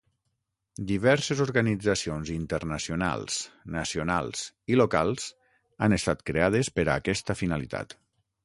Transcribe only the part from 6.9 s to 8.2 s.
a aquesta finalitat.